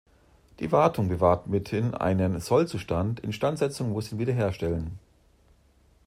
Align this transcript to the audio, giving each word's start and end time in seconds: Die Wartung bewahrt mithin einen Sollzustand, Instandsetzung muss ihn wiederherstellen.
Die 0.59 0.71
Wartung 0.71 1.09
bewahrt 1.09 1.45
mithin 1.45 1.93
einen 1.93 2.39
Sollzustand, 2.39 3.19
Instandsetzung 3.19 3.91
muss 3.91 4.11
ihn 4.11 4.17
wiederherstellen. 4.17 4.97